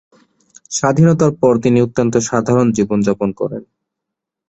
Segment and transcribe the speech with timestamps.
[0.71, 3.63] স্বাধীনতার পর তিনি অত্যন্ত সাধারণ জীবন যাপন করেন।